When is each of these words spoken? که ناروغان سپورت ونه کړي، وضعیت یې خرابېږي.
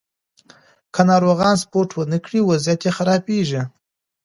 که 0.93 1.01
ناروغان 1.09 1.55
سپورت 1.63 1.89
ونه 1.93 2.17
کړي، 2.25 2.39
وضعیت 2.49 2.81
یې 2.85 2.91
خرابېږي. 2.97 3.61